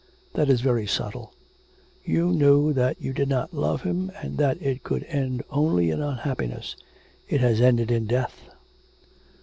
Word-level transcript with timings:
'That 0.33 0.49
is 0.49 0.61
very 0.61 0.87
subtle.' 0.87 1.31
'You 2.03 2.31
knew 2.33 2.73
that 2.73 2.99
you 2.99 3.13
did 3.13 3.29
not 3.29 3.53
love 3.53 3.83
him, 3.83 4.11
and 4.19 4.39
that 4.39 4.59
it 4.59 4.81
could 4.81 5.03
end 5.03 5.43
only 5.51 5.91
in 5.91 6.01
unhappiness. 6.01 6.75
It 7.29 7.39
has 7.41 7.61
ended 7.61 7.91
in 7.91 8.07
death.' 8.07 8.49